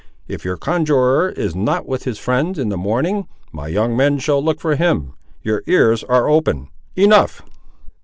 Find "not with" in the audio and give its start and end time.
1.53-2.05